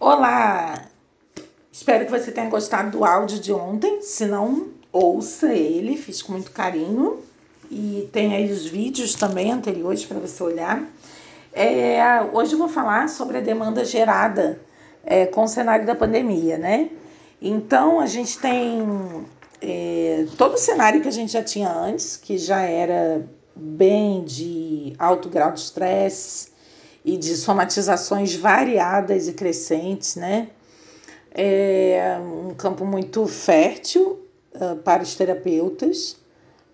[0.00, 0.84] Olá!
[1.72, 4.00] Espero que você tenha gostado do áudio de ontem.
[4.00, 7.18] Se não, ouça ele, fiz com muito carinho.
[7.68, 10.84] E tem aí os vídeos também anteriores para você olhar.
[11.52, 11.98] É,
[12.32, 14.60] hoje eu vou falar sobre a demanda gerada
[15.04, 16.90] é, com o cenário da pandemia, né?
[17.42, 19.26] Então a gente tem
[19.60, 23.26] é, todo o cenário que a gente já tinha antes, que já era
[23.56, 26.56] bem de alto grau de estresse
[27.04, 30.48] e de somatizações variadas e crescentes, né?
[31.30, 34.18] É um campo muito fértil
[34.54, 36.16] uh, para os terapeutas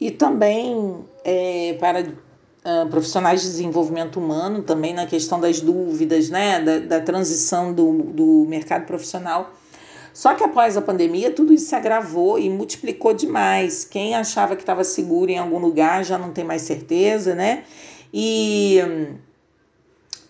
[0.00, 6.60] e também é, para uh, profissionais de desenvolvimento humano, também na questão das dúvidas, né?
[6.60, 9.52] Da, da transição do, do mercado profissional
[10.18, 13.84] só que após a pandemia, tudo isso se agravou e multiplicou demais.
[13.84, 17.62] Quem achava que estava seguro em algum lugar já não tem mais certeza, né?
[18.12, 18.80] E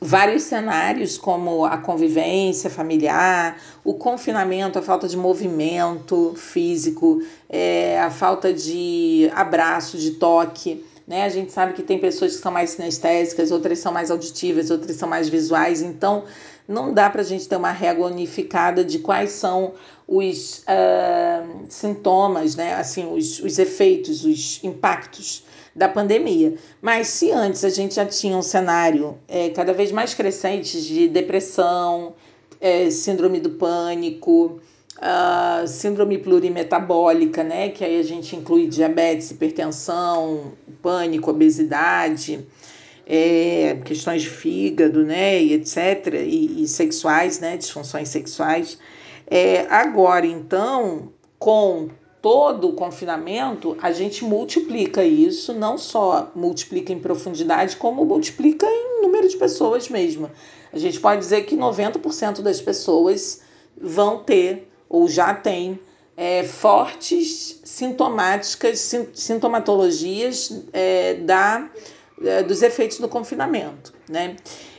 [0.00, 8.10] vários cenários, como a convivência familiar, o confinamento, a falta de movimento físico, é, a
[8.10, 10.84] falta de abraço, de toque.
[11.08, 11.24] Né?
[11.24, 14.94] A gente sabe que tem pessoas que são mais sinestésicas, outras são mais auditivas, outras
[14.94, 15.80] são mais visuais.
[15.80, 16.24] Então,
[16.68, 19.72] não dá para a gente ter uma régua unificada de quais são
[20.06, 22.74] os uh, sintomas, né?
[22.74, 26.56] assim, os, os efeitos, os impactos da pandemia.
[26.82, 31.08] Mas se antes a gente já tinha um cenário é, cada vez mais crescente de
[31.08, 32.12] depressão,
[32.60, 34.60] é, síndrome do pânico,
[34.98, 37.70] uh, síndrome plurimetabólica, né?
[37.70, 42.46] Que aí a gente inclui diabetes, hipertensão, pânico, obesidade
[43.08, 48.78] é, questões de fígado, né, e etc., e, e sexuais, né, disfunções sexuais.
[49.26, 51.88] É, agora, então, com
[52.20, 59.00] todo o confinamento, a gente multiplica isso, não só multiplica em profundidade, como multiplica em
[59.00, 60.30] número de pessoas mesmo.
[60.70, 63.40] A gente pode dizer que 90% das pessoas
[63.80, 65.78] vão ter ou já têm
[66.16, 71.70] é, fortes sintomáticas, sintomatologias é, da
[72.22, 74.36] é, dos efeitos do confinamento, né?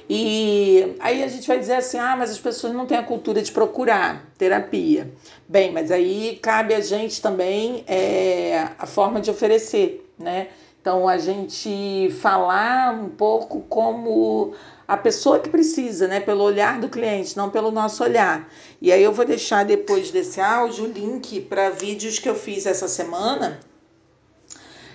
[0.10, 3.42] E aí a gente vai dizer assim: ah, mas as pessoas não têm a cultura
[3.42, 5.14] de procurar terapia.
[5.48, 10.48] Bem, mas aí cabe a gente também é, a forma de oferecer, né?
[10.82, 14.54] Então a gente falar um pouco como
[14.90, 16.20] a pessoa que precisa, né?
[16.20, 18.52] Pelo olhar do cliente, não pelo nosso olhar.
[18.82, 22.66] E aí eu vou deixar depois desse áudio o link para vídeos que eu fiz
[22.66, 23.60] essa semana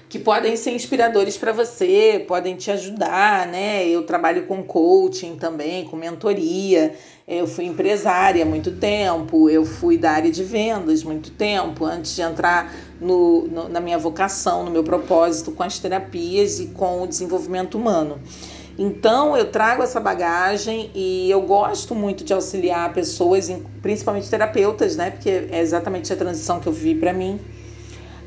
[0.09, 3.85] que podem ser inspiradores para você, podem te ajudar, né?
[3.89, 6.95] Eu trabalho com coaching também, com mentoria.
[7.27, 12.23] Eu fui empresária muito tempo, eu fui da área de vendas muito tempo, antes de
[12.23, 17.07] entrar no, no, na minha vocação, no meu propósito com as terapias e com o
[17.07, 18.21] desenvolvimento humano.
[18.79, 25.11] Então eu trago essa bagagem e eu gosto muito de auxiliar pessoas, principalmente terapeutas, né?
[25.11, 27.41] Porque é exatamente a transição que eu vivi para mim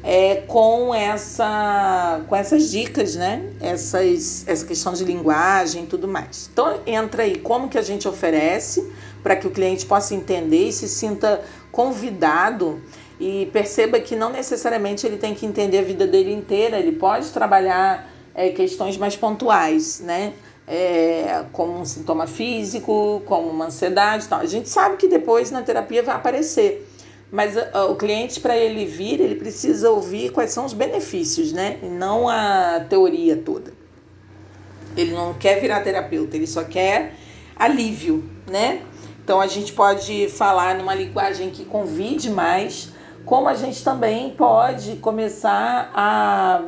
[0.04, 3.52] é, com essa com essas dicas, né?
[3.60, 6.50] Essas, essa questão de linguagem e tudo mais.
[6.52, 8.90] Então entra aí como que a gente oferece
[9.22, 11.42] para que o cliente possa entender e se sinta
[11.74, 12.82] convidado
[13.20, 17.30] e perceba que não necessariamente ele tem que entender a vida dele inteira, ele pode
[17.32, 18.08] trabalhar
[18.38, 20.32] é, questões mais pontuais, né?
[20.66, 24.40] É, como um sintoma físico, como uma ansiedade tal.
[24.40, 26.88] A gente sabe que depois na terapia vai aparecer
[27.32, 31.78] mas uh, o cliente, para ele vir, ele precisa ouvir quais são os benefícios, né?
[31.84, 33.74] E não a teoria toda.
[34.96, 37.16] Ele não quer virar terapeuta, ele só quer
[37.56, 38.82] alívio, né?
[39.24, 42.94] Então a gente pode falar numa linguagem que convide mais,
[43.26, 46.62] como a gente também pode começar a,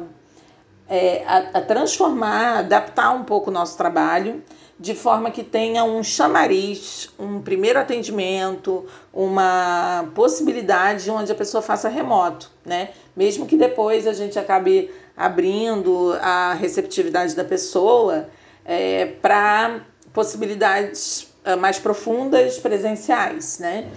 [0.90, 4.44] é, a, a transformar, adaptar um pouco o nosso trabalho
[4.80, 11.90] de forma que tenha um chamariz, um primeiro atendimento, uma possibilidade onde a pessoa faça
[11.90, 12.92] remoto, né?
[13.14, 18.30] Mesmo que depois a gente acabe abrindo a receptividade da pessoa
[18.64, 19.82] é, para
[20.14, 23.90] possibilidades é, mais profundas presenciais, né?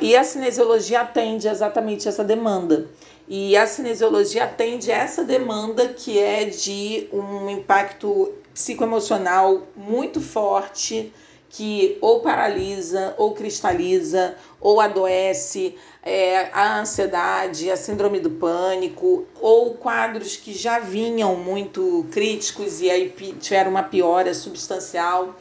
[0.00, 2.86] E a cinesiologia atende exatamente essa demanda.
[3.26, 11.12] E a cinesiologia atende essa demanda que é de um impacto psicoemocional muito forte
[11.48, 19.74] que ou paralisa, ou cristaliza, ou adoece, é, a ansiedade, a síndrome do pânico, ou
[19.74, 25.36] quadros que já vinham muito críticos e aí tiveram uma piora substancial.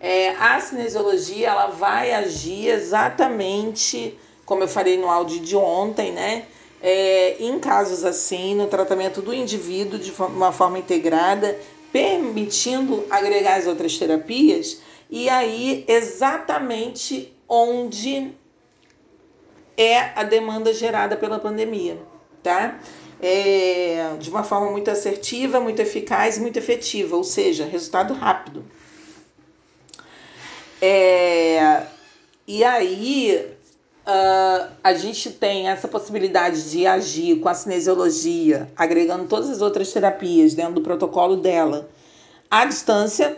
[0.00, 6.46] É, a cinesiologia ela vai agir exatamente como eu falei no áudio de ontem, né?
[6.82, 11.56] É, em casos assim, no tratamento do indivíduo de uma forma integrada
[11.92, 18.32] permitindo agregar as outras terapias e aí exatamente onde
[19.76, 21.98] é a demanda gerada pela pandemia,
[22.42, 22.80] tá?
[23.20, 28.64] É, de uma forma muito assertiva, muito eficaz muito efetiva, ou seja, resultado rápido.
[30.80, 31.84] É,
[32.46, 33.54] e aí
[34.06, 39.92] uh, a gente tem essa possibilidade de agir com a cinesiologia, agregando todas as outras
[39.92, 41.88] terapias dentro do protocolo dela
[42.50, 43.36] à distância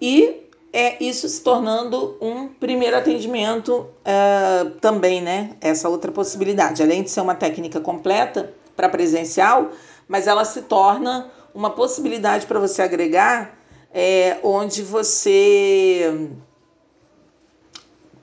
[0.00, 0.42] e
[0.72, 5.54] é isso se tornando um primeiro atendimento uh, também, né?
[5.60, 9.70] Essa outra possibilidade, além de ser uma técnica completa para presencial,
[10.08, 13.58] mas ela se torna uma possibilidade para você agregar,
[13.92, 16.30] é, onde você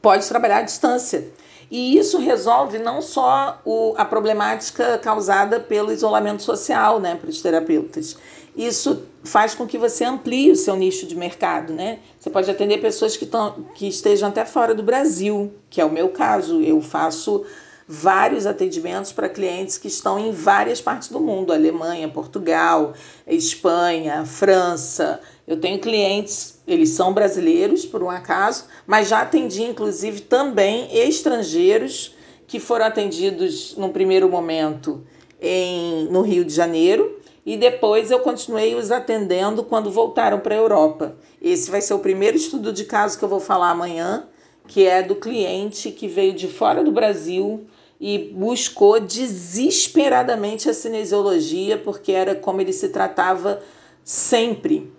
[0.02, 1.28] pode trabalhar à distância.
[1.72, 7.42] E isso resolve não só o, a problemática causada pelo isolamento social né, para os
[7.42, 8.18] terapeutas.
[8.56, 11.72] Isso faz com que você amplie o seu nicho de mercado.
[11.72, 12.00] Né?
[12.20, 15.92] Você pode atender pessoas que, tão, que estejam até fora do Brasil, que é o
[15.92, 16.60] meu caso.
[16.62, 17.46] Eu faço
[17.92, 22.94] vários atendimentos para clientes que estão em várias partes do mundo Alemanha, Portugal,
[23.26, 25.20] Espanha, França.
[25.48, 32.16] Eu tenho clientes eles são brasileiros, por um acaso, mas já atendi, inclusive, também estrangeiros
[32.46, 35.04] que foram atendidos no primeiro momento
[35.42, 40.60] em, no Rio de Janeiro e depois eu continuei os atendendo quando voltaram para a
[40.60, 41.16] Europa.
[41.42, 44.28] Esse vai ser o primeiro estudo de caso que eu vou falar amanhã,
[44.68, 47.66] que é do cliente que veio de fora do Brasil
[48.00, 53.62] e buscou desesperadamente a cinesiologia, porque era como ele se tratava
[54.04, 54.92] sempre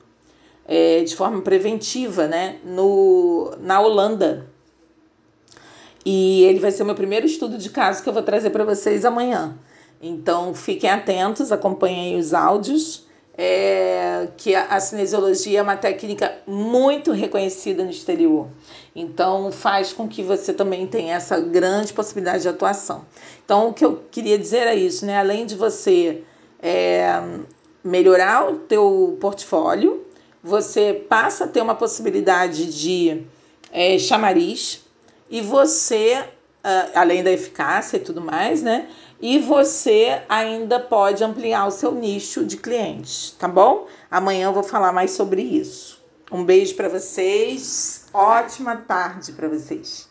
[0.66, 4.46] é, de forma preventiva né, no, na Holanda.
[6.04, 8.64] E ele vai ser o meu primeiro estudo de caso que eu vou trazer para
[8.64, 9.58] vocês amanhã.
[10.00, 13.06] Então fiquem atentos, acompanhem os áudios.
[13.42, 18.48] É, que a, a cinesiologia é uma técnica muito reconhecida no exterior.
[18.94, 23.06] Então faz com que você também tenha essa grande possibilidade de atuação.
[23.42, 25.18] Então o que eu queria dizer é isso, né?
[25.18, 26.22] Além de você
[26.62, 27.18] é,
[27.82, 30.04] melhorar o teu portfólio,
[30.42, 33.22] você passa a ter uma possibilidade de
[33.72, 34.84] é, chamariz
[35.30, 36.24] e você,
[36.94, 38.88] além da eficácia e tudo mais, né?
[39.20, 43.86] E você ainda pode ampliar o seu nicho de clientes, tá bom?
[44.10, 46.02] Amanhã eu vou falar mais sobre isso.
[46.32, 50.09] Um beijo para vocês, ótima tarde para vocês.